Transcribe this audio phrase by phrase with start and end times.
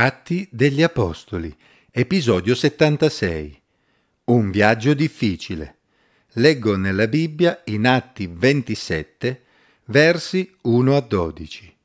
[0.00, 1.52] Atti degli Apostoli,
[1.90, 3.60] episodio 76.
[4.26, 5.78] Un viaggio difficile.
[6.34, 9.42] Leggo nella Bibbia in Atti 27,
[9.86, 11.76] versi 1 a 12.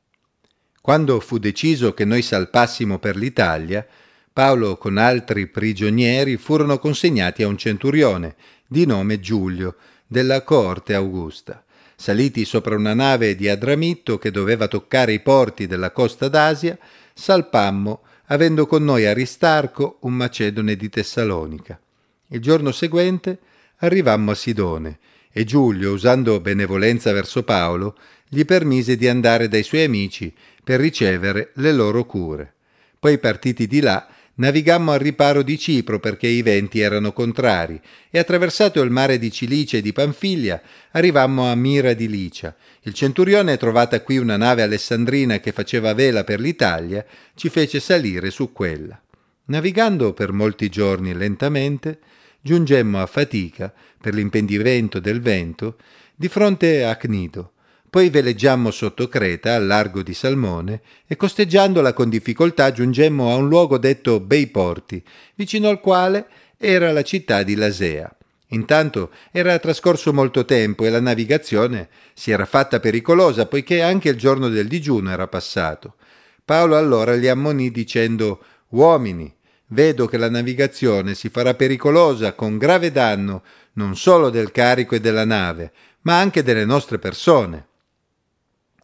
[0.79, 3.83] Quando fu deciso che noi salpassimo per l'Italia,
[4.31, 8.35] Paolo con altri prigionieri furono consegnati a un centurione
[8.67, 9.75] di nome Giulio,
[10.05, 11.65] della coorte Augusta.
[11.95, 16.77] Saliti sopra una nave di Adramitto che doveva toccare i porti della costa d'Asia,
[17.13, 21.79] salpammo, avendo con noi Aristarco, un macedone di Tessalonica.
[22.27, 23.39] Il giorno seguente
[23.77, 24.99] arrivammo a Sidone
[25.31, 31.51] e Giulio, usando benevolenza verso Paolo, gli permise di andare dai suoi amici per ricevere
[31.55, 32.53] le loro cure.
[32.97, 37.79] Poi partiti di là, Navigammo al riparo di Cipro perché i venti erano contrari
[38.09, 40.59] e attraversato il mare di Cilicia e di Panfilia
[40.91, 42.55] arrivammo a Mira di Licia.
[42.81, 48.31] Il centurione, trovata qui una nave alessandrina che faceva vela per l'Italia, ci fece salire
[48.31, 48.99] su quella.
[49.45, 51.99] Navigando per molti giorni lentamente,
[52.41, 55.77] giungemmo a fatica, per l'impedimento del vento,
[56.15, 57.52] di fronte a Cnido,
[57.93, 63.47] poi veleggiammo sotto Creta, al largo di Salmone, e costeggiandola con difficoltà giungemmo a un
[63.47, 65.03] luogo detto Bei Porti,
[65.35, 66.25] vicino al quale
[66.57, 68.11] era la città di Lasea.
[68.47, 74.17] Intanto era trascorso molto tempo e la navigazione si era fatta pericolosa, poiché anche il
[74.17, 75.97] giorno del digiuno era passato.
[76.43, 79.31] Paolo allora li ammonì dicendo Uomini,
[79.67, 84.99] vedo che la navigazione si farà pericolosa con grave danno non solo del carico e
[84.99, 85.71] della nave,
[86.01, 87.67] ma anche delle nostre persone.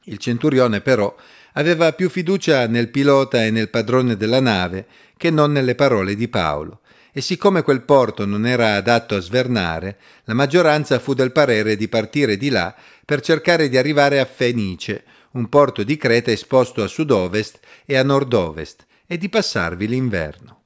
[0.03, 1.15] Il centurione però
[1.53, 6.27] aveva più fiducia nel pilota e nel padrone della nave che non nelle parole di
[6.27, 11.75] Paolo, e siccome quel porto non era adatto a svernare, la maggioranza fu del parere
[11.75, 16.81] di partire di là per cercare di arrivare a Fenice, un porto di Creta esposto
[16.83, 20.61] a sud-ovest e a nord-ovest, e di passarvi l'inverno.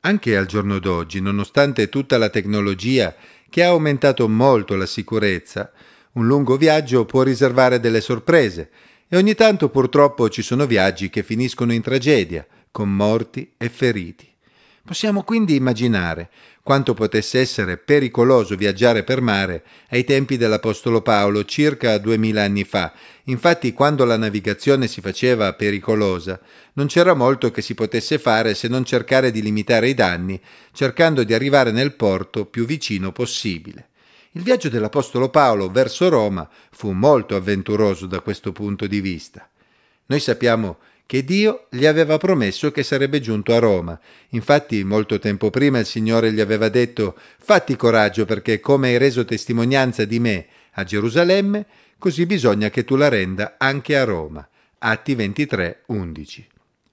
[0.00, 3.14] Anche al giorno d'oggi, nonostante tutta la tecnologia
[3.48, 5.72] che ha aumentato molto la sicurezza,
[6.16, 8.70] un lungo viaggio può riservare delle sorprese
[9.08, 14.28] e ogni tanto purtroppo ci sono viaggi che finiscono in tragedia, con morti e feriti.
[14.82, 16.30] Possiamo quindi immaginare
[16.62, 22.92] quanto potesse essere pericoloso viaggiare per mare ai tempi dell'Apostolo Paolo circa duemila anni fa.
[23.24, 26.40] Infatti, quando la navigazione si faceva pericolosa,
[26.74, 30.40] non c'era molto che si potesse fare se non cercare di limitare i danni,
[30.72, 33.88] cercando di arrivare nel porto più vicino possibile.
[34.36, 39.48] Il viaggio dell'Apostolo Paolo verso Roma fu molto avventuroso da questo punto di vista.
[40.08, 40.76] Noi sappiamo
[41.06, 43.98] che Dio gli aveva promesso che sarebbe giunto a Roma.
[44.30, 49.24] Infatti, molto tempo prima il Signore gli aveva detto Fatti coraggio perché come hai reso
[49.24, 51.64] testimonianza di me a Gerusalemme,
[51.96, 54.46] così bisogna che tu la renda anche a Roma.
[54.80, 56.46] Atti 23, 11.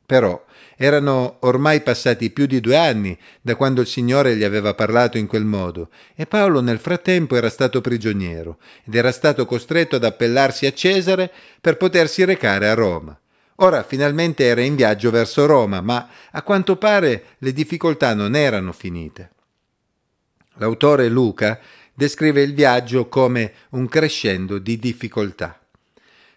[0.05, 0.43] Però
[0.75, 5.27] erano ormai passati più di due anni da quando il Signore gli aveva parlato in
[5.27, 10.65] quel modo e Paolo nel frattempo era stato prigioniero ed era stato costretto ad appellarsi
[10.65, 11.31] a Cesare
[11.61, 13.17] per potersi recare a Roma.
[13.57, 18.71] Ora finalmente era in viaggio verso Roma, ma a quanto pare le difficoltà non erano
[18.71, 19.31] finite.
[20.55, 21.59] L'autore Luca
[21.93, 25.62] descrive il viaggio come un crescendo di difficoltà.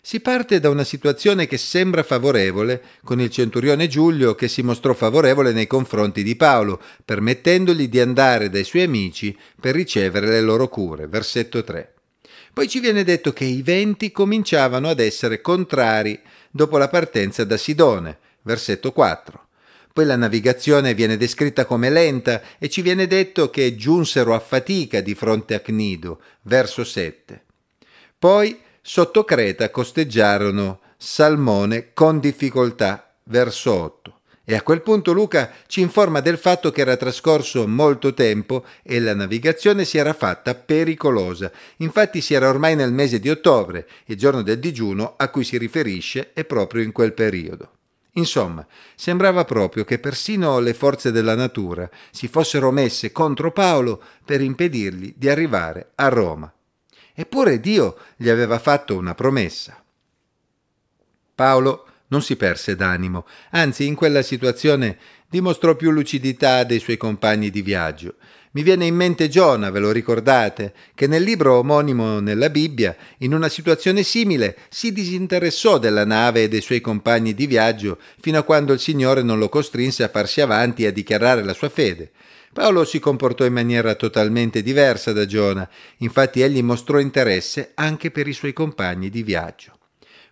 [0.06, 4.94] Si parte da una situazione che sembra favorevole, con il centurione Giulio che si mostrò
[4.94, 10.69] favorevole nei confronti di Paolo, permettendogli di andare dai suoi amici per ricevere le loro
[10.69, 11.09] cure.
[11.09, 11.95] Versetto 3.
[12.53, 16.21] Poi ci viene detto che i venti cominciavano ad essere contrari
[16.53, 18.19] dopo la partenza da Sidone.
[18.43, 19.49] Versetto 4.
[19.93, 25.00] Poi la navigazione viene descritta come lenta e ci viene detto che giunsero a fatica
[25.00, 26.21] di fronte a Cnido.
[26.43, 27.43] Verso 7.
[28.16, 34.21] Poi Sotto Creta costeggiarono Salmone con difficoltà, verso 8.
[34.45, 39.01] E a quel punto Luca ci informa del fatto che era trascorso molto tempo e
[39.01, 41.51] la navigazione si era fatta pericolosa.
[41.79, 45.59] Infatti si era ormai nel mese di ottobre, il giorno del digiuno a cui si
[45.59, 47.71] riferisce è proprio in quel periodo.
[48.13, 48.65] Insomma,
[48.95, 55.13] sembrava proprio che persino le forze della natura si fossero messe contro Paolo per impedirgli
[55.16, 56.51] di arrivare a Roma.
[57.18, 59.83] Eppure Dio gli aveva fatto una promessa.
[61.34, 67.48] Paolo non si perse d'animo, anzi in quella situazione dimostrò più lucidità dei suoi compagni
[67.48, 68.16] di viaggio.
[68.51, 73.33] Mi viene in mente Giona, ve lo ricordate, che nel libro omonimo nella Bibbia, in
[73.33, 78.42] una situazione simile, si disinteressò della nave e dei suoi compagni di viaggio fino a
[78.42, 82.12] quando il Signore non lo costrinse a farsi avanti e a dichiarare la sua fede.
[82.57, 85.69] Paolo si comportò in maniera totalmente diversa da Giona,
[85.99, 89.77] infatti egli mostrò interesse anche per i suoi compagni di viaggio.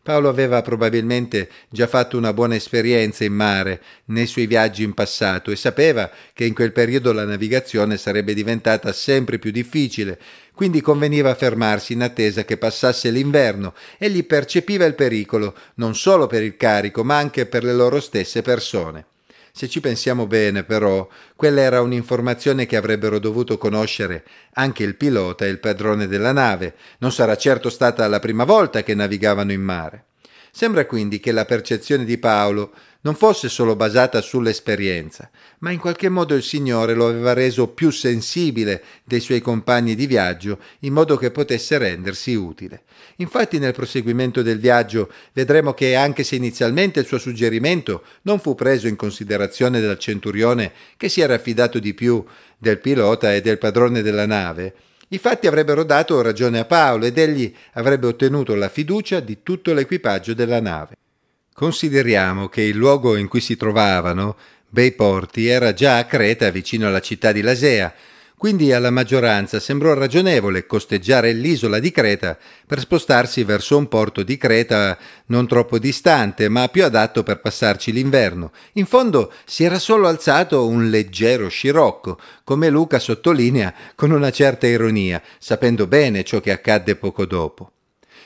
[0.03, 5.51] Paolo aveva probabilmente già fatto una buona esperienza in mare nei suoi viaggi in passato
[5.51, 10.19] e sapeva che in quel periodo la navigazione sarebbe diventata sempre più difficile,
[10.55, 13.75] quindi conveniva fermarsi in attesa che passasse l'inverno.
[13.99, 18.41] Egli percepiva il pericolo non solo per il carico, ma anche per le loro stesse
[18.41, 19.09] persone.
[19.57, 24.25] Se ci pensiamo bene, però, quella era un'informazione che avrebbero dovuto conoscere
[24.55, 26.75] anche il pilota e il padrone della nave.
[26.99, 30.07] Non sarà certo stata la prima volta che navigavano in mare.
[30.51, 32.73] Sembra quindi che la percezione di Paolo
[33.05, 37.91] non fosse solo basata sull'esperienza, ma in qualche modo il Signore lo aveva reso più
[37.91, 42.85] sensibile dei suoi compagni di viaggio, in modo che potesse rendersi utile.
[43.17, 48.55] Infatti nel proseguimento del viaggio vedremo che anche se inizialmente il suo suggerimento non fu
[48.55, 52.25] preso in considerazione dal centurione che si era affidato di più
[52.57, 54.75] del pilota e del padrone della nave,
[55.09, 59.75] i fatti avrebbero dato ragione a Paolo ed egli avrebbe ottenuto la fiducia di tutto
[59.75, 60.97] l'equipaggio della nave.
[61.55, 64.37] Consideriamo che il luogo in cui si trovavano,
[64.69, 67.95] Bei Porti, era già a Creta, vicino alla città di Lasea,
[68.37, 72.37] quindi alla maggioranza sembrò ragionevole costeggiare l'isola di Creta
[72.67, 77.93] per spostarsi verso un porto di Creta non troppo distante, ma più adatto per passarci
[77.93, 78.51] l'inverno.
[78.73, 84.67] In fondo si era solo alzato un leggero scirocco, come Luca sottolinea con una certa
[84.67, 87.74] ironia, sapendo bene ciò che accadde poco dopo.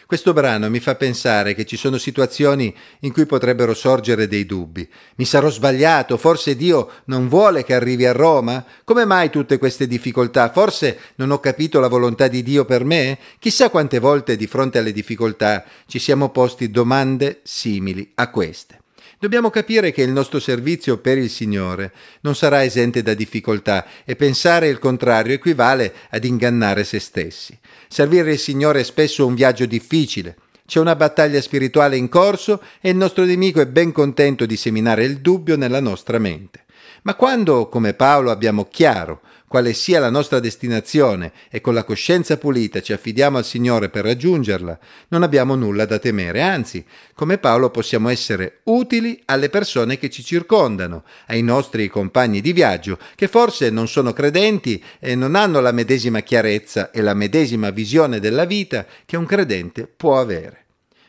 [0.09, 4.89] Questo brano mi fa pensare che ci sono situazioni in cui potrebbero sorgere dei dubbi.
[5.17, 6.17] Mi sarò sbagliato?
[6.17, 8.65] Forse Dio non vuole che arrivi a Roma?
[8.85, 10.51] Come mai tutte queste difficoltà?
[10.51, 13.19] Forse non ho capito la volontà di Dio per me?
[13.39, 18.78] Chissà quante volte di fronte alle difficoltà ci siamo posti domande simili a queste.
[19.21, 24.15] Dobbiamo capire che il nostro servizio per il Signore non sarà esente da difficoltà e
[24.15, 27.59] pensare il contrario equivale ad ingannare se stessi.
[27.89, 30.37] Servire il Signore è spesso un viaggio difficile.
[30.65, 35.03] C'è una battaglia spirituale in corso e il nostro nemico è ben contento di seminare
[35.03, 36.67] il dubbio nella nostra mente.
[37.03, 42.37] Ma quando, come Paolo, abbiamo chiaro quale sia la nostra destinazione e con la coscienza
[42.37, 47.71] pulita ci affidiamo al Signore per raggiungerla, non abbiamo nulla da temere, anzi, come Paolo
[47.71, 53.71] possiamo essere utili alle persone che ci circondano, ai nostri compagni di viaggio, che forse
[53.71, 58.85] non sono credenti e non hanno la medesima chiarezza e la medesima visione della vita
[59.07, 60.67] che un credente può avere.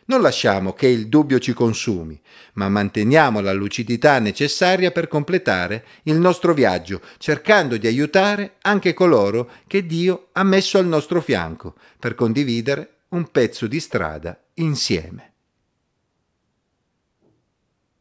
[0.10, 2.20] Non lasciamo che il dubbio ci consumi,
[2.54, 9.52] ma manteniamo la lucidità necessaria per completare il nostro viaggio, cercando di aiutare anche coloro
[9.68, 15.29] che Dio ha messo al nostro fianco per condividere un pezzo di strada insieme.